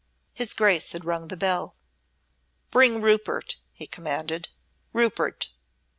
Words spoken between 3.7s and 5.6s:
he commanded. "Rupert."